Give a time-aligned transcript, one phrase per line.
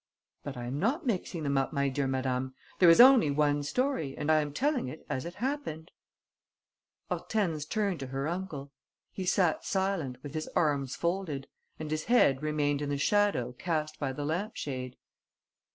[0.43, 4.17] "But I am not mixing them up, my dear madame; there is only one story
[4.17, 5.91] and I am telling it as it happened."
[7.09, 8.71] Hortense turned to her uncle.
[9.11, 11.45] He sat silent, with his arms folded;
[11.77, 14.95] and his head remained in the shadow cast by the lamp shade.